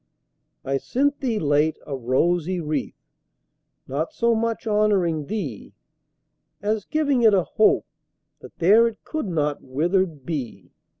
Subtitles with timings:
[0.65, 2.95] I sent thee, late, a rosy wreath,
[3.87, 5.73] Not so much honouring thee,
[6.59, 7.85] As giving it a hope,
[8.39, 10.71] that there It could not withered be.